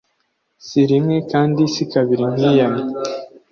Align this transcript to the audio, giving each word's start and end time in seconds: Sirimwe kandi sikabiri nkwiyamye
Sirimwe 0.67 1.17
kandi 1.31 1.61
sikabiri 1.73 2.23
nkwiyamye 2.31 2.83